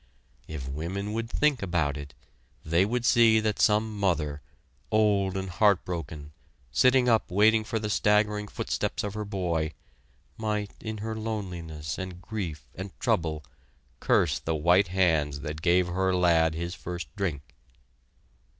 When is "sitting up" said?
6.71-7.29